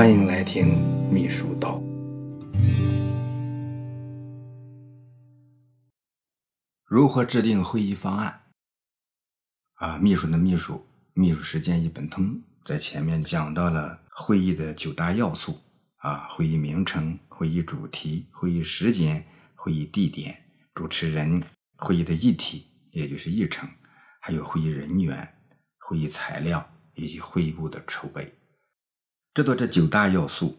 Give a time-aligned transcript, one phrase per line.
[0.00, 0.78] 欢迎来听
[1.12, 1.78] 秘书道。
[6.86, 8.40] 如何制定会议方案？
[9.74, 15.58] 啊，秘书的秘书，秘书实践一本通，在前面讲到了会议的九大要素
[15.96, 19.22] 啊：会议名称、会议主题、会议时间、
[19.54, 20.34] 会议地点、
[20.72, 21.42] 主持人、
[21.76, 23.68] 会议的议题，也就是议程，
[24.22, 25.28] 还有会议人员、
[25.76, 28.34] 会议材料以及会议部的筹备。
[29.32, 30.58] 知道这九大要素，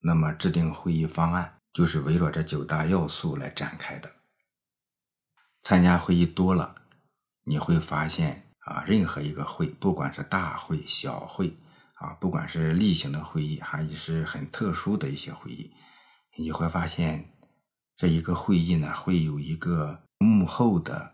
[0.00, 4.10] 那么制定会议方案就是围绕这九大要素来展开的。
[5.62, 6.76] 参加会议多了，
[7.44, 11.54] 你会发现啊，任何一个会，不管是大会、小会
[11.96, 15.70] 啊，不管是例行的会议，还是很特殊的一些会议，
[16.38, 17.36] 你会发现
[17.96, 21.12] 这一个会议呢，会有一个幕后的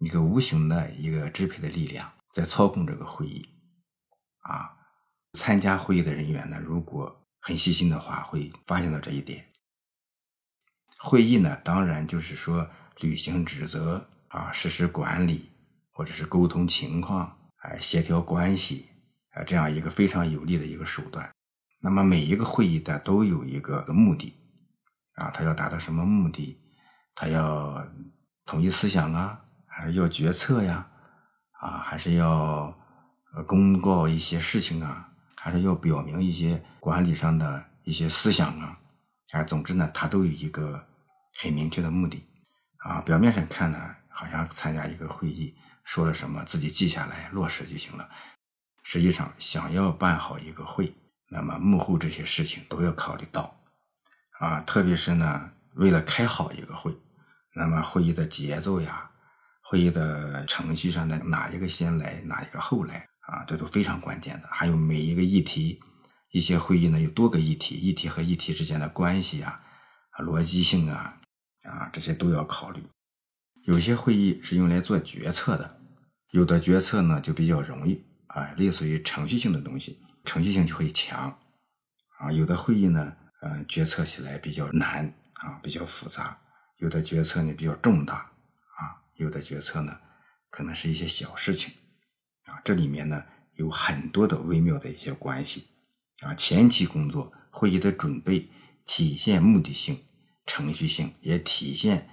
[0.00, 3.48] 一个无形的一个支配的力量在操控这个会议
[4.40, 4.76] 啊。
[5.38, 9.44] 参加会议的人员呢，如果很细心的话，会发现到这一点。
[10.98, 12.68] 会议呢，当然就是说
[13.00, 15.50] 履行职责啊，实施管理，
[15.90, 18.88] 或者是沟通情况，哎，协调关系
[19.30, 21.28] 啊，这样一个非常有力的一个手段。
[21.80, 24.36] 那么每一个会议的都有一个目的
[25.14, 26.58] 啊，他要达到什么目的？
[27.14, 27.84] 他要
[28.44, 30.88] 统一思想啊，还是要决策呀？
[31.60, 32.78] 啊，还是要
[33.34, 35.11] 呃公告一些事情啊？
[35.44, 38.78] 还是要表明一些管理上的一些思想啊，
[39.32, 40.86] 啊，总之呢，它都有一个
[41.34, 42.24] 很明确的目的
[42.76, 43.00] 啊。
[43.00, 48.08] 表面上看呢，好像参加一个会议，说了什么自己记下来落实就行了。
[48.84, 50.94] 实际上，想要办好一个会，
[51.28, 53.52] 那么幕后这些事情都要考虑到
[54.38, 54.60] 啊。
[54.60, 56.96] 特别是呢，为了开好一个会，
[57.56, 59.10] 那么会议的节奏呀，
[59.60, 63.08] 会议的程序上的哪一个先来，哪一个后来。
[63.32, 64.48] 啊，这都非常关键的。
[64.50, 65.80] 还有每一个议题，
[66.32, 69.58] 一些会议呢有多个议题，议题和议题之间的关系啊，
[70.18, 71.18] 逻辑性啊，
[71.62, 72.82] 啊，这些都要考虑。
[73.64, 75.80] 有些会议是用来做决策的，
[76.32, 81.38] 有的决策呢就比较容易啊，类似于程序性的东西，程序性就会强
[82.18, 82.30] 啊。
[82.30, 86.38] 有的会议呢，呃，决策起来比较难啊，比较复杂。
[86.76, 88.16] 有的决策呢比较重大
[88.76, 89.96] 啊，有的决策呢
[90.50, 91.72] 可能是一些小事情。
[92.64, 93.22] 这里面呢
[93.54, 95.66] 有很多的微妙的一些关系
[96.20, 96.34] 啊。
[96.34, 98.48] 前期工作会议的准备，
[98.86, 99.98] 体现目的性、
[100.46, 102.08] 程序性，也体现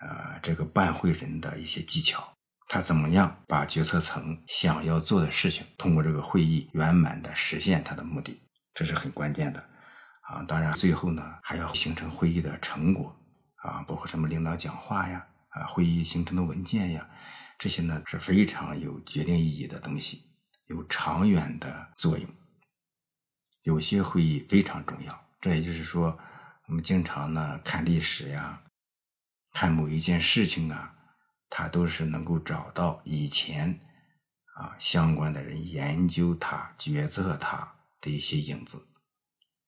[0.00, 2.28] 啊这个办会人的一些技巧。
[2.68, 8.40] 他怎么样把决策层想要做的事情，通过这个会议圆满的实现他的目的，
[8.72, 9.60] 这是很关键的
[10.22, 10.42] 啊。
[10.48, 13.14] 当然，最后呢还要形成会议的成果
[13.56, 17.06] 啊，包括什么领导讲话呀，啊会议形成的文件呀。
[17.62, 20.24] 这些呢是非常有决定意义的东西，
[20.66, 22.28] 有长远的作用。
[23.62, 26.18] 有些会议非常重要，这也就是说，
[26.66, 28.64] 我们经常呢看历史呀，
[29.52, 30.92] 看某一件事情啊，
[31.48, 33.78] 它都是能够找到以前
[34.56, 38.84] 啊相关的人研究它、决策它的一些影子，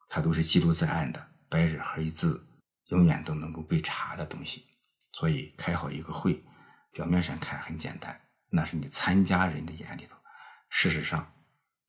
[0.08, 2.44] 它都是记录在案的，白纸黑字，
[2.86, 4.64] 永远都能够被查的东西。
[5.12, 6.44] 所以开好一个会。
[6.94, 8.18] 表面上看很简单，
[8.50, 10.16] 那是你参加人的眼里头。
[10.70, 11.34] 事实上，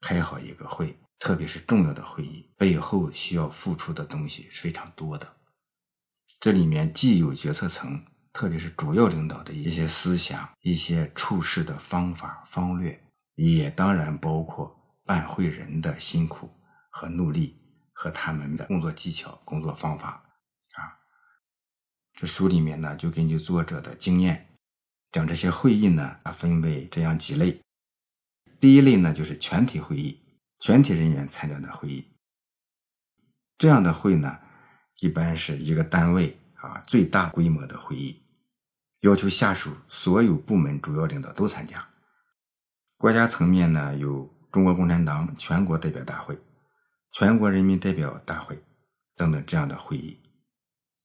[0.01, 5.38] 开好一个会，特别是重要的会议，背后需要付出的东西是非常多的。
[6.39, 12.99] 这里面既有决策层，特别是主要领导的一些思想、一些处事的方法方略，
[13.35, 16.49] 也当然包括办会人的辛苦
[16.89, 17.61] 和努力
[17.93, 20.23] 和他们的工作技巧、工作方法
[20.73, 20.97] 啊。
[22.13, 24.54] 这书里面呢，就根据作者的经验。
[25.15, 27.57] 将这些会议呢，啊分为这样几类。
[28.59, 30.19] 第一类呢，就是全体会议，
[30.59, 32.03] 全体人员参加的会议。
[33.57, 34.37] 这样的会呢，
[34.99, 38.23] 一般是一个单位啊最大规模的会议，
[39.03, 41.87] 要求下属所有部门主要领导都参加。
[42.97, 46.37] 国家层面呢，有中国共产党全国代表大会、
[47.13, 48.61] 全国人民代表大会
[49.16, 50.19] 等等这样的会议。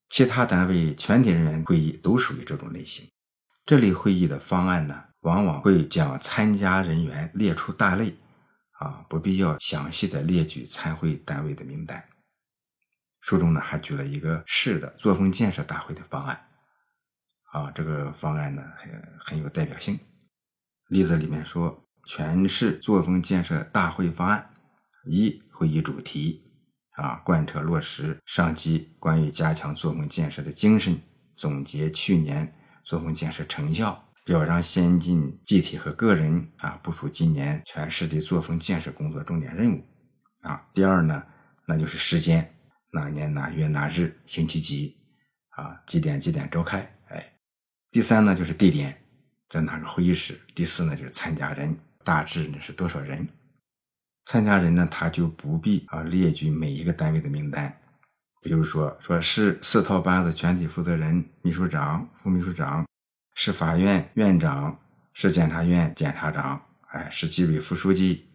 [0.09, 3.09] 其他单位全体人员会议都属于这种类型。
[3.71, 8.13] 这类会议的方案呢，往往会将参加人员列出大类，
[8.73, 12.05] 啊，不必要详细的列举参会单位的名单。
[13.21, 16.49] 书中呢还举了一个市的作风建设大会的方案，
[17.53, 18.91] 啊，这个方案呢很
[19.21, 19.97] 很有代表性。
[20.89, 24.51] 例子里面说，全市作风建设大会方案
[25.07, 26.43] 一会议主题，
[26.97, 31.01] 啊，贯彻落实上级关于加强作风建设的精神，
[31.37, 32.57] 总结去年。
[32.85, 39.85] 作风建设成效，表彰先进集体和个人啊，部署今年全市的作风建设工作重点任务
[40.41, 40.67] 啊。
[40.75, 41.23] 第二呢，
[41.67, 42.55] 那就是时间，
[42.93, 44.97] 哪年哪月哪日，星期几，
[45.51, 46.79] 啊，几点几点召开，
[47.09, 47.33] 哎。
[47.91, 48.97] 第三呢就是地点，
[49.49, 50.41] 在哪个会议室。
[50.55, 53.29] 第四呢就是参加人，大致呢是多少人。
[54.27, 57.80] 参加人呢，他就不必啊列举每一个单位的名单。
[58.41, 62.87] 比如说，说是四套班子全体负责人、秘书长、副秘书长，
[63.35, 64.81] 市法院院长，
[65.13, 68.27] 市检察院检察长，哎，是纪委副书记，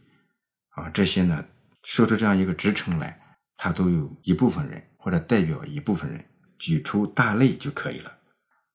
[0.69, 1.45] 啊，这些呢，
[1.83, 3.19] 说出这样一个职称来，
[3.57, 6.23] 他都有一部分人或者代表一部分人，
[6.59, 8.11] 举出大类就可以了。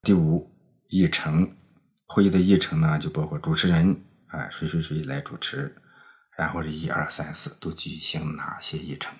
[0.02, 0.50] 第五，
[0.88, 1.56] 议程，
[2.06, 5.76] 会议的议程呢，就包括主持人，哎，谁谁谁来主持。
[6.36, 9.14] 然后是一二三四都举行哪些议程？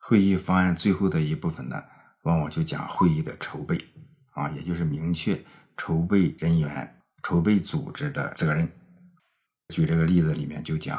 [0.00, 1.82] 会议方案最后的一部分呢，
[2.22, 3.78] 往往就讲会议的筹备
[4.32, 5.40] 啊，也就是明确
[5.76, 8.68] 筹备人员、筹备组织的责任。
[9.68, 10.98] 举这个例子里面就讲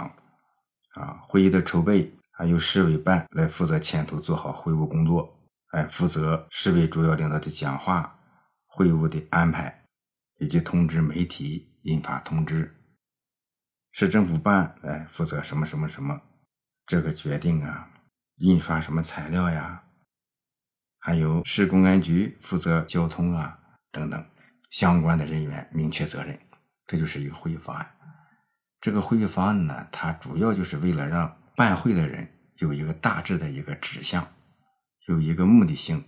[0.94, 5.38] 啊，会议的筹备还由市委办来负责牵头做好会务工作，
[5.71, 8.18] 哎，负责市委主要领导的讲话、
[8.68, 9.83] 会务的安排，
[10.39, 12.74] 以及通知媒体、印发通知。
[13.92, 16.21] 市政府办来负责什么什么什么，
[16.86, 17.89] 这个决定啊，
[18.38, 19.83] 印刷什么材料呀，
[21.00, 23.60] 还有市公安局负责交通啊
[23.92, 24.25] 等等
[24.69, 26.39] 相关的人员明确责任，
[26.88, 27.95] 这就是一个会议方案。
[28.80, 34.28] 这个会议方案呢，它主要就是为了让办会的人有一个大致的一个指向，
[35.07, 36.04] 有一个目的性、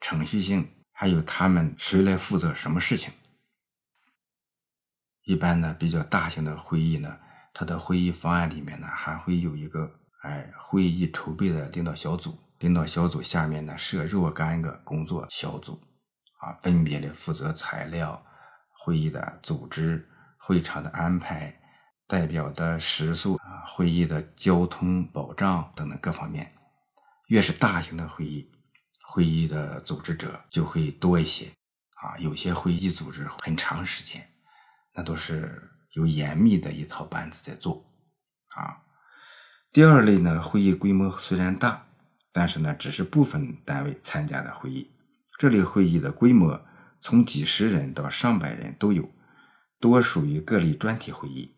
[0.00, 3.12] 程序性，还有他们谁来负责什么事情。
[5.24, 7.18] 一般呢，比较大型的会议呢。
[7.54, 15.80] 它的会议方案里面呢，还会有一个哎会议筹备的领导小组，领导小组下面呢设若干个工作小组，
[16.40, 18.24] 啊，分别的负责材料、
[18.84, 21.56] 会议的组织、会场的安排、
[22.06, 26.52] 代表的食宿啊、会议的交通保障等等各方面。
[27.28, 28.50] 越是大型的会议，
[29.02, 31.46] 会议的组织者就会多一些，
[31.94, 34.28] 啊，有些会议组织很长时间，
[34.94, 35.74] 那都是。
[35.94, 37.82] 有严密的一套班子在做，
[38.54, 38.76] 啊，
[39.70, 41.86] 第二类呢，会议规模虽然大，
[42.32, 44.90] 但是呢，只是部分单位参加的会议。
[45.38, 46.60] 这类会议的规模
[47.00, 49.08] 从几十人到上百人都有，
[49.78, 51.52] 多属于各类专题会议，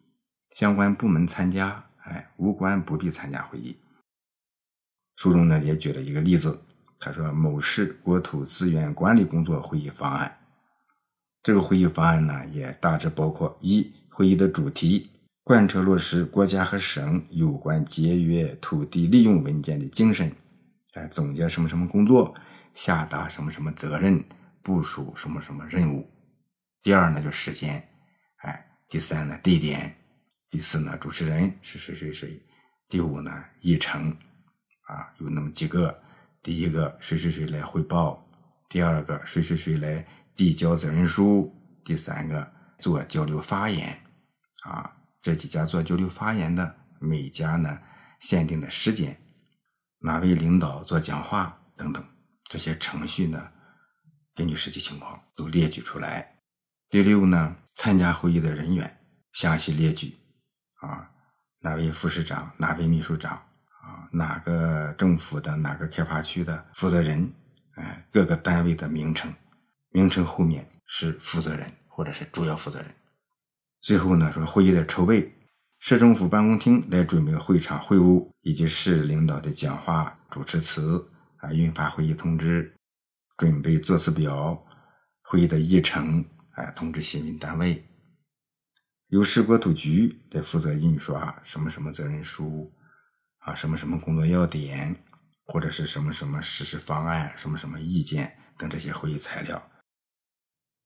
[0.56, 3.76] 相关部门参加，哎，无关不必参加会议。
[5.16, 6.60] 书中呢也举了一个例子，
[6.98, 10.38] 他说某市国土资源管理工作会议方案，
[11.42, 13.92] 这个会议方案呢也大致包括一。
[14.12, 15.09] 会议的主题：
[15.50, 20.30] 贯彻落实国家和省有关节约土地利用文件的精神，
[20.92, 22.32] 哎，总结什么什么工作，
[22.72, 24.24] 下达什么什么责任，
[24.62, 26.08] 部署什么什么任务。
[26.84, 27.84] 第二呢，就时间，
[28.44, 29.92] 哎，第三呢，地点，
[30.48, 32.40] 第四呢，主持人是谁谁谁，
[32.88, 34.08] 第五呢，议程，
[34.86, 36.00] 啊，有那么几个，
[36.44, 38.24] 第一个谁谁谁来汇报，
[38.68, 40.06] 第二个谁谁谁来
[40.36, 41.52] 递交责任书，
[41.84, 43.98] 第三个做交流发言。
[44.62, 44.88] 啊，
[45.22, 47.78] 这几家做交流发言的，每家呢
[48.20, 49.20] 限定的时间，
[49.98, 52.02] 哪位领导做讲话等等，
[52.44, 53.52] 这些程序呢，
[54.34, 56.36] 根据实际情况都列举出来。
[56.88, 58.98] 第六呢，参加会议的人员
[59.34, 60.16] 详细列举，
[60.80, 61.10] 啊，
[61.60, 67.30] 哪位副市长，哪位秘书长，啊，哪个政府的哪个开发区的负责人，
[67.76, 69.32] 哎，各个单位的名称，
[69.90, 72.94] 名称后面是负责人或者是主要负责人。
[73.80, 75.32] 最后呢，说会议的筹备，
[75.78, 82.74] 市政府办公厅来准备会场会务以及市领导的讲话、主持词啊，印发会议通知，
[83.38, 84.62] 准备座次表，
[85.22, 87.82] 会议的议程啊，通知新闻单位，
[89.08, 92.70] 由市国土局来负责印刷什么什么责任书
[93.38, 94.94] 啊，什么什么工作要点，
[95.46, 99.70] 或者是什么什么实施方案、什么什么意见等这些会议材料。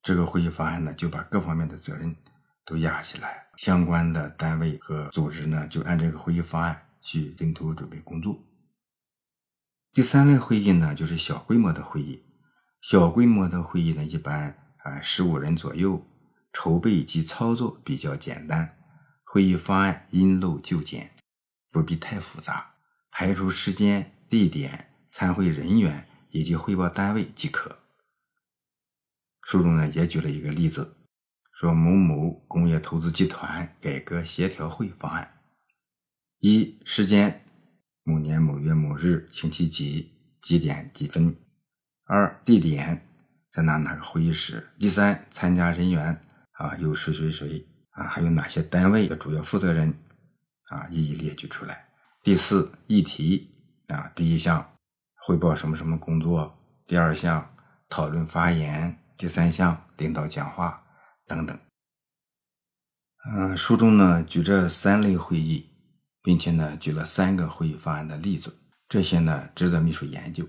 [0.01, 2.15] 这个会议方案呢，就把各方面的责任。
[2.65, 8.39] 都压起来，相关的单位和组织呢，就按这个会议方案去分头准备工作。
[9.93, 12.25] 第三类会议呢，就是小规模的会议。
[12.81, 16.07] 小规模的会议呢，一般啊十五人左右，
[16.53, 18.77] 筹备及操作比较简单，
[19.25, 21.11] 会议方案因陋就简，
[21.71, 22.75] 不必太复杂，
[23.11, 27.79] 排除时间、地点、参会人员以及汇报单位即可。
[29.43, 30.97] 书中呢也举了一个例子。
[31.55, 35.35] 说某某工业投资集团改革协调会方案：
[36.41, 37.45] 一、时间
[38.03, 41.33] 某年某月某日星期几几点几分；
[42.07, 43.07] 二、地点
[43.53, 46.21] 在哪哪个会议室；第三，参加人员
[46.55, 49.95] 啊有谁谁谁啊，还有哪些单位的主要负责人
[50.71, 51.77] 啊一一列举出来；
[52.25, 53.49] 第四，议题
[53.87, 54.73] 啊，第一项
[55.15, 57.49] 汇报什么什么工作，第二项
[57.89, 60.84] 讨论发言，第三项领导讲话
[61.27, 61.59] 等等。
[63.27, 65.71] 嗯，书中呢举这三类会议，
[66.23, 68.55] 并且呢举了三个会议方案的例子，
[68.89, 70.47] 这些呢值得秘书研究。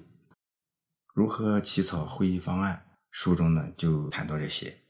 [1.13, 2.85] 如何起草会议方案？
[3.11, 4.81] 书中呢就谈到这些。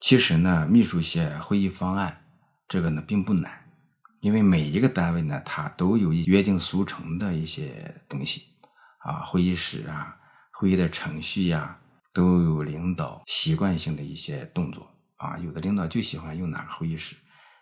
[0.00, 2.24] 其实呢，秘书写会议方案，
[2.66, 3.72] 这个呢并不难，
[4.18, 8.46] 因为每一个单位呢，它都有约定俗成的一些东西
[8.98, 10.18] 啊，会议室啊，
[10.50, 11.78] 会议的程序呀，
[12.12, 15.38] 都有领导习惯性的一些动作啊。
[15.38, 17.16] 有的领导就喜欢用哪个会议室，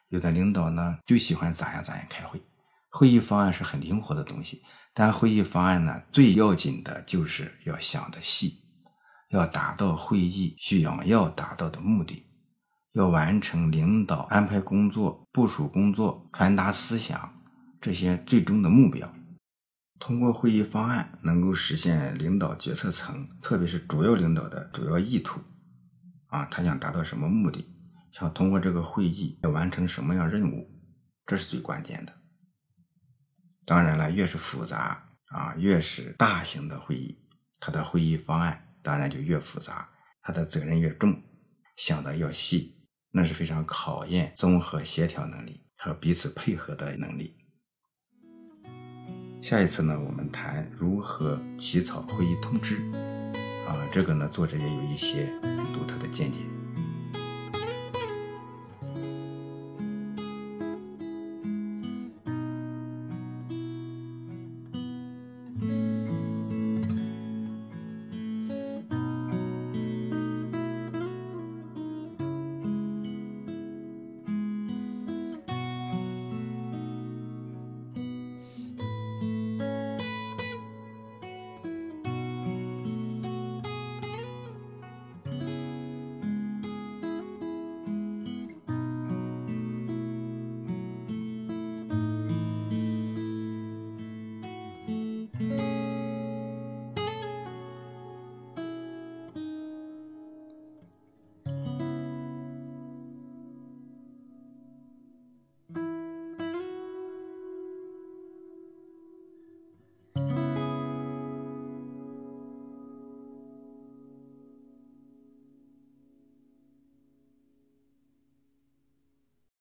[0.08, 2.40] 有的领导呢就喜欢咋样咋样开会。
[2.88, 8.64] 会议方案是很灵活的东西，但会议方案呢，最要紧的就是要想的细，
[9.30, 12.26] 要达到会议想要达到的目的。
[12.94, 17.32] 要完成领导安排工作、部署工作、传达思想
[17.80, 19.08] 这些最终的目标。
[20.00, 25.40] 通过会议方案，能够实现领导决策层，特别是主要领导的主要意图。
[26.28, 27.66] 啊，他想达到什么目的？
[28.10, 30.68] 想通过这个会议要完成什么样任务？
[31.26, 32.12] 这是最关键的。
[33.66, 37.22] 当然了，越是复杂啊，越是大型的会议，
[37.60, 39.90] 它的会议方案当然就越复杂，
[40.22, 41.22] 它的责任越重，
[41.76, 42.88] 想的要细。
[43.12, 47.36] 那是非常考验综合协调能力和彼此配合的能力。
[49.50, 52.76] 下一次呢，我们谈如何起草会议通知，
[53.66, 55.26] 啊，这个呢，作者也有一些
[55.74, 56.38] 独特的见解。